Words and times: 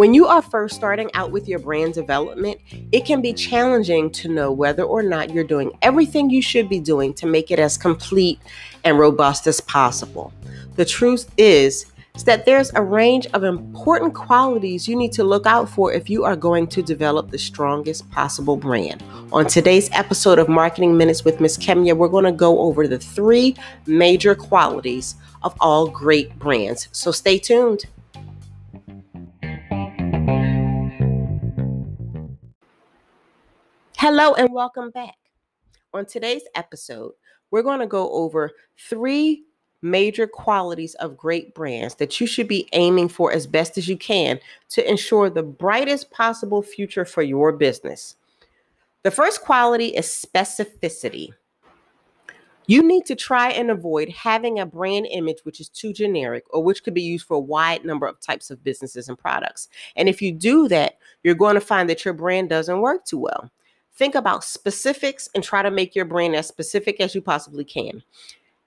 When 0.00 0.14
you 0.14 0.26
are 0.28 0.40
first 0.40 0.76
starting 0.76 1.10
out 1.12 1.30
with 1.30 1.46
your 1.46 1.58
brand 1.58 1.92
development, 1.92 2.58
it 2.90 3.04
can 3.04 3.20
be 3.20 3.34
challenging 3.34 4.10
to 4.12 4.28
know 4.28 4.50
whether 4.50 4.82
or 4.82 5.02
not 5.02 5.28
you're 5.28 5.44
doing 5.44 5.72
everything 5.82 6.30
you 6.30 6.40
should 6.40 6.70
be 6.70 6.80
doing 6.80 7.12
to 7.14 7.26
make 7.26 7.50
it 7.50 7.58
as 7.58 7.76
complete 7.76 8.38
and 8.82 8.98
robust 8.98 9.46
as 9.46 9.60
possible. 9.60 10.32
The 10.76 10.86
truth 10.86 11.30
is, 11.36 11.89
is 12.20 12.24
that 12.24 12.44
there's 12.44 12.70
a 12.74 12.82
range 12.82 13.26
of 13.32 13.44
important 13.44 14.12
qualities 14.12 14.86
you 14.86 14.94
need 14.94 15.10
to 15.10 15.24
look 15.24 15.46
out 15.46 15.66
for 15.70 15.90
if 15.90 16.10
you 16.10 16.22
are 16.22 16.36
going 16.36 16.66
to 16.66 16.82
develop 16.82 17.30
the 17.30 17.38
strongest 17.38 18.10
possible 18.10 18.58
brand. 18.58 19.02
On 19.32 19.46
today's 19.46 19.88
episode 19.92 20.38
of 20.38 20.46
Marketing 20.46 20.98
Minutes 20.98 21.24
with 21.24 21.40
Miss 21.40 21.56
Kemya, 21.56 21.96
we're 21.96 22.08
going 22.08 22.26
to 22.26 22.32
go 22.32 22.58
over 22.58 22.86
the 22.86 22.98
three 22.98 23.56
major 23.86 24.34
qualities 24.34 25.14
of 25.42 25.56
all 25.60 25.88
great 25.88 26.38
brands. 26.38 26.88
So 26.92 27.10
stay 27.10 27.38
tuned. 27.38 27.86
Hello 33.96 34.34
and 34.34 34.52
welcome 34.52 34.90
back. 34.90 35.16
On 35.94 36.04
today's 36.04 36.44
episode, 36.54 37.12
we're 37.50 37.62
going 37.62 37.80
to 37.80 37.86
go 37.86 38.10
over 38.10 38.50
three 38.78 39.46
major 39.82 40.26
qualities 40.26 40.94
of 40.96 41.16
great 41.16 41.54
brands 41.54 41.94
that 41.96 42.20
you 42.20 42.26
should 42.26 42.48
be 42.48 42.68
aiming 42.72 43.08
for 43.08 43.32
as 43.32 43.46
best 43.46 43.78
as 43.78 43.88
you 43.88 43.96
can 43.96 44.38
to 44.68 44.88
ensure 44.88 45.30
the 45.30 45.42
brightest 45.42 46.10
possible 46.10 46.62
future 46.62 47.04
for 47.04 47.22
your 47.22 47.52
business. 47.52 48.16
The 49.02 49.10
first 49.10 49.40
quality 49.40 49.88
is 49.88 50.06
specificity. 50.06 51.30
You 52.66 52.86
need 52.86 53.04
to 53.06 53.16
try 53.16 53.50
and 53.50 53.70
avoid 53.70 54.10
having 54.10 54.60
a 54.60 54.66
brand 54.66 55.08
image 55.10 55.38
which 55.42 55.58
is 55.58 55.68
too 55.68 55.92
generic 55.92 56.44
or 56.50 56.62
which 56.62 56.84
could 56.84 56.94
be 56.94 57.02
used 57.02 57.26
for 57.26 57.34
a 57.34 57.40
wide 57.40 57.84
number 57.84 58.06
of 58.06 58.20
types 58.20 58.50
of 58.50 58.62
businesses 58.62 59.08
and 59.08 59.18
products. 59.18 59.68
And 59.96 60.08
if 60.08 60.22
you 60.22 60.30
do 60.30 60.68
that, 60.68 60.98
you're 61.24 61.34
going 61.34 61.54
to 61.54 61.60
find 61.60 61.88
that 61.90 62.04
your 62.04 62.14
brand 62.14 62.50
doesn't 62.50 62.80
work 62.80 63.06
too 63.06 63.18
well. 63.18 63.50
Think 63.94 64.14
about 64.14 64.44
specifics 64.44 65.28
and 65.34 65.42
try 65.42 65.62
to 65.62 65.70
make 65.70 65.96
your 65.96 66.04
brand 66.04 66.36
as 66.36 66.46
specific 66.46 67.00
as 67.00 67.14
you 67.14 67.20
possibly 67.20 67.64
can. 67.64 68.02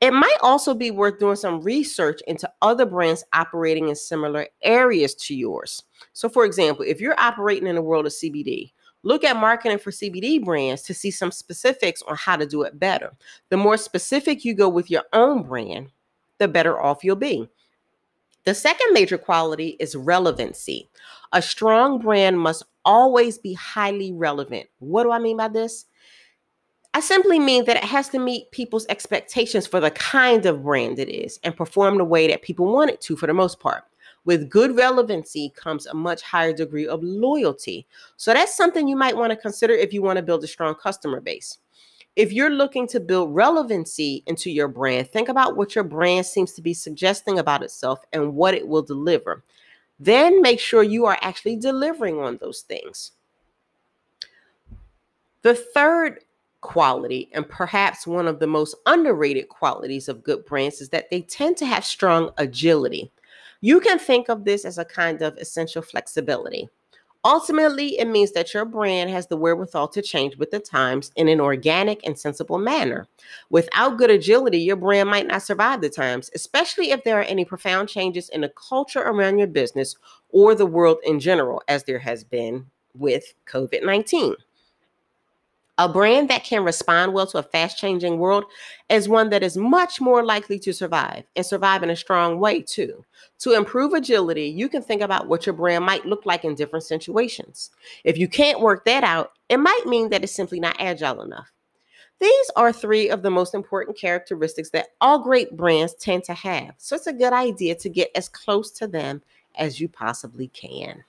It 0.00 0.12
might 0.12 0.36
also 0.42 0.74
be 0.74 0.90
worth 0.90 1.18
doing 1.18 1.36
some 1.36 1.62
research 1.62 2.20
into 2.26 2.50
other 2.60 2.84
brands 2.84 3.24
operating 3.32 3.88
in 3.88 3.96
similar 3.96 4.48
areas 4.62 5.14
to 5.14 5.34
yours. 5.34 5.82
So, 6.12 6.28
for 6.28 6.44
example, 6.44 6.84
if 6.86 7.00
you're 7.00 7.18
operating 7.18 7.68
in 7.68 7.74
the 7.74 7.82
world 7.82 8.06
of 8.06 8.12
CBD, 8.12 8.72
look 9.02 9.24
at 9.24 9.36
marketing 9.36 9.78
for 9.78 9.90
CBD 9.90 10.44
brands 10.44 10.82
to 10.82 10.94
see 10.94 11.10
some 11.10 11.30
specifics 11.30 12.02
on 12.02 12.16
how 12.16 12.36
to 12.36 12.46
do 12.46 12.62
it 12.62 12.78
better. 12.78 13.14
The 13.48 13.56
more 13.56 13.76
specific 13.76 14.44
you 14.44 14.54
go 14.54 14.68
with 14.68 14.90
your 14.90 15.04
own 15.12 15.42
brand, 15.42 15.88
the 16.38 16.48
better 16.48 16.80
off 16.80 17.04
you'll 17.04 17.16
be. 17.16 17.48
The 18.44 18.54
second 18.54 18.92
major 18.92 19.16
quality 19.16 19.76
is 19.80 19.96
relevancy. 19.96 20.90
A 21.32 21.40
strong 21.40 21.98
brand 21.98 22.38
must 22.38 22.62
always 22.84 23.38
be 23.38 23.54
highly 23.54 24.12
relevant. 24.12 24.66
What 24.80 25.04
do 25.04 25.12
I 25.12 25.18
mean 25.18 25.38
by 25.38 25.48
this? 25.48 25.86
I 26.96 27.00
simply 27.00 27.40
mean 27.40 27.64
that 27.64 27.76
it 27.76 27.82
has 27.82 28.08
to 28.10 28.20
meet 28.20 28.52
people's 28.52 28.86
expectations 28.88 29.66
for 29.66 29.80
the 29.80 29.90
kind 29.90 30.46
of 30.46 30.62
brand 30.62 31.00
it 31.00 31.08
is 31.08 31.40
and 31.42 31.56
perform 31.56 31.98
the 31.98 32.04
way 32.04 32.28
that 32.28 32.42
people 32.42 32.72
want 32.72 32.92
it 32.92 33.00
to 33.02 33.16
for 33.16 33.26
the 33.26 33.34
most 33.34 33.58
part. 33.58 33.82
With 34.24 34.48
good 34.48 34.76
relevancy 34.76 35.52
comes 35.56 35.86
a 35.86 35.94
much 35.94 36.22
higher 36.22 36.52
degree 36.52 36.86
of 36.86 37.02
loyalty. 37.02 37.84
So 38.16 38.32
that's 38.32 38.56
something 38.56 38.86
you 38.86 38.94
might 38.94 39.16
want 39.16 39.30
to 39.32 39.36
consider 39.36 39.74
if 39.74 39.92
you 39.92 40.02
want 40.02 40.18
to 40.18 40.22
build 40.22 40.44
a 40.44 40.46
strong 40.46 40.76
customer 40.76 41.20
base. 41.20 41.58
If 42.14 42.32
you're 42.32 42.48
looking 42.48 42.86
to 42.88 43.00
build 43.00 43.34
relevancy 43.34 44.22
into 44.28 44.48
your 44.52 44.68
brand, 44.68 45.10
think 45.10 45.28
about 45.28 45.56
what 45.56 45.74
your 45.74 45.82
brand 45.82 46.26
seems 46.26 46.52
to 46.52 46.62
be 46.62 46.74
suggesting 46.74 47.40
about 47.40 47.64
itself 47.64 48.04
and 48.12 48.36
what 48.36 48.54
it 48.54 48.68
will 48.68 48.82
deliver. 48.82 49.42
Then 49.98 50.40
make 50.40 50.60
sure 50.60 50.84
you 50.84 51.06
are 51.06 51.18
actually 51.22 51.56
delivering 51.56 52.20
on 52.20 52.36
those 52.36 52.60
things. 52.60 53.10
The 55.42 55.56
third 55.56 56.20
quality, 56.64 57.28
and 57.32 57.46
perhaps 57.46 58.06
one 58.06 58.26
of 58.26 58.40
the 58.40 58.46
most 58.46 58.74
underrated 58.86 59.50
qualities 59.50 60.08
of 60.08 60.24
good 60.24 60.44
brands, 60.46 60.80
is 60.80 60.88
that 60.88 61.10
they 61.10 61.20
tend 61.20 61.58
to 61.58 61.66
have 61.66 61.84
strong 61.84 62.30
agility. 62.38 63.12
You 63.60 63.80
can 63.80 63.98
think 63.98 64.28
of 64.28 64.44
this 64.44 64.64
as 64.64 64.78
a 64.78 64.84
kind 64.84 65.20
of 65.22 65.36
essential 65.36 65.82
flexibility. 65.82 66.68
Ultimately, 67.22 67.98
it 67.98 68.08
means 68.08 68.32
that 68.32 68.52
your 68.52 68.64
brand 68.64 69.10
has 69.10 69.26
the 69.26 69.36
wherewithal 69.36 69.88
to 69.88 70.02
change 70.02 70.36
with 70.36 70.50
the 70.50 70.58
times 70.58 71.10
in 71.16 71.28
an 71.28 71.40
organic 71.40 72.06
and 72.06 72.18
sensible 72.18 72.58
manner. 72.58 73.06
Without 73.50 73.98
good 73.98 74.10
agility, 74.10 74.58
your 74.58 74.76
brand 74.76 75.08
might 75.08 75.26
not 75.26 75.42
survive 75.42 75.82
the 75.82 75.90
times, 75.90 76.30
especially 76.34 76.90
if 76.90 77.04
there 77.04 77.18
are 77.18 77.24
any 77.24 77.44
profound 77.44 77.88
changes 77.90 78.30
in 78.30 78.40
the 78.40 78.52
culture 78.68 79.00
around 79.02 79.38
your 79.38 79.46
business 79.48 79.96
or 80.30 80.54
the 80.54 80.66
world 80.66 80.98
in 81.04 81.20
general, 81.20 81.62
as 81.68 81.84
there 81.84 81.98
has 81.98 82.24
been 82.24 82.66
with 82.94 83.34
COVID 83.46 83.84
19. 83.84 84.34
A 85.76 85.88
brand 85.88 86.30
that 86.30 86.44
can 86.44 86.62
respond 86.62 87.12
well 87.12 87.26
to 87.26 87.38
a 87.38 87.42
fast 87.42 87.78
changing 87.78 88.18
world 88.18 88.44
is 88.88 89.08
one 89.08 89.30
that 89.30 89.42
is 89.42 89.56
much 89.56 90.00
more 90.00 90.24
likely 90.24 90.56
to 90.60 90.72
survive 90.72 91.24
and 91.34 91.44
survive 91.44 91.82
in 91.82 91.90
a 91.90 91.96
strong 91.96 92.38
way, 92.38 92.62
too. 92.62 93.04
To 93.40 93.54
improve 93.54 93.92
agility, 93.92 94.46
you 94.46 94.68
can 94.68 94.82
think 94.82 95.02
about 95.02 95.26
what 95.26 95.46
your 95.46 95.52
brand 95.52 95.84
might 95.84 96.06
look 96.06 96.26
like 96.26 96.44
in 96.44 96.54
different 96.54 96.84
situations. 96.84 97.70
If 98.04 98.16
you 98.16 98.28
can't 98.28 98.60
work 98.60 98.84
that 98.84 99.02
out, 99.02 99.32
it 99.48 99.56
might 99.56 99.84
mean 99.84 100.10
that 100.10 100.22
it's 100.22 100.32
simply 100.32 100.60
not 100.60 100.76
agile 100.78 101.22
enough. 101.22 101.50
These 102.20 102.50
are 102.54 102.72
three 102.72 103.10
of 103.10 103.22
the 103.22 103.30
most 103.30 103.52
important 103.52 103.98
characteristics 103.98 104.70
that 104.70 104.90
all 105.00 105.18
great 105.18 105.56
brands 105.56 105.94
tend 105.94 106.22
to 106.24 106.34
have. 106.34 106.74
So 106.78 106.94
it's 106.94 107.08
a 107.08 107.12
good 107.12 107.32
idea 107.32 107.74
to 107.74 107.88
get 107.88 108.12
as 108.14 108.28
close 108.28 108.70
to 108.72 108.86
them 108.86 109.22
as 109.56 109.80
you 109.80 109.88
possibly 109.88 110.46
can. 110.48 111.02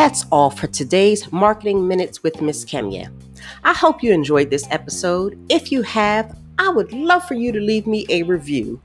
That's 0.00 0.24
all 0.32 0.48
for 0.48 0.66
today's 0.66 1.30
Marketing 1.30 1.86
Minutes 1.86 2.22
with 2.22 2.40
Miss 2.40 2.64
Kemya. 2.64 3.12
I 3.64 3.74
hope 3.74 4.02
you 4.02 4.14
enjoyed 4.14 4.48
this 4.48 4.66
episode. 4.70 5.38
If 5.50 5.70
you 5.70 5.82
have, 5.82 6.38
I 6.58 6.70
would 6.70 6.90
love 6.94 7.28
for 7.28 7.34
you 7.34 7.52
to 7.52 7.60
leave 7.60 7.86
me 7.86 8.06
a 8.08 8.22
review 8.22 8.80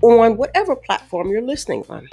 on 0.00 0.38
whatever 0.38 0.74
platform 0.74 1.28
you're 1.28 1.42
listening 1.42 1.84
on. 1.90 2.08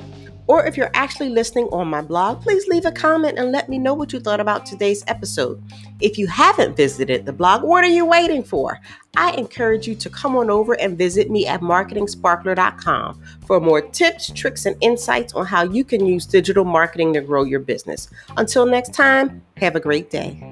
Or 0.51 0.65
if 0.65 0.75
you're 0.75 0.91
actually 0.93 1.29
listening 1.29 1.69
on 1.71 1.87
my 1.87 2.01
blog, 2.01 2.41
please 2.41 2.67
leave 2.67 2.83
a 2.83 2.91
comment 2.91 3.39
and 3.39 3.53
let 3.53 3.69
me 3.69 3.79
know 3.79 3.93
what 3.93 4.11
you 4.11 4.19
thought 4.19 4.41
about 4.41 4.65
today's 4.65 5.01
episode. 5.07 5.63
If 6.01 6.17
you 6.17 6.27
haven't 6.27 6.75
visited 6.75 7.25
the 7.25 7.31
blog, 7.31 7.63
what 7.63 7.85
are 7.85 7.87
you 7.87 8.05
waiting 8.05 8.43
for? 8.43 8.77
I 9.15 9.31
encourage 9.31 9.87
you 9.87 9.95
to 9.95 10.09
come 10.09 10.35
on 10.35 10.49
over 10.49 10.73
and 10.73 10.97
visit 10.97 11.31
me 11.31 11.47
at 11.47 11.61
marketingsparkler.com 11.61 13.21
for 13.47 13.61
more 13.61 13.81
tips, 13.81 14.29
tricks, 14.29 14.65
and 14.65 14.75
insights 14.81 15.31
on 15.35 15.45
how 15.45 15.63
you 15.63 15.85
can 15.85 16.05
use 16.05 16.25
digital 16.25 16.65
marketing 16.65 17.13
to 17.13 17.21
grow 17.21 17.45
your 17.45 17.61
business. 17.61 18.09
Until 18.35 18.65
next 18.65 18.93
time, 18.93 19.41
have 19.55 19.77
a 19.77 19.79
great 19.79 20.09
day. 20.09 20.50